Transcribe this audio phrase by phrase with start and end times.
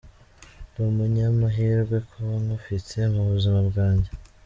[0.71, 4.09] Ndi umunyamahirwe kuba nkufite mu buzima bwanjye.